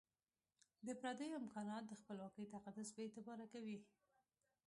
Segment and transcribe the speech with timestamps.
[0.85, 3.77] د پردیو امکانات د خپلواکۍ تقدس بي اعتباره کوي.